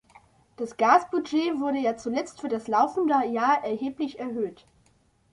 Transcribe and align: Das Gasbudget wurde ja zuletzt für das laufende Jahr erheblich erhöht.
Das 0.55 0.77
Gasbudget 0.77 1.59
wurde 1.59 1.77
ja 1.77 1.95
zuletzt 1.95 2.41
für 2.41 2.47
das 2.47 2.67
laufende 2.67 3.23
Jahr 3.27 3.63
erheblich 3.63 4.17
erhöht. 4.17 4.65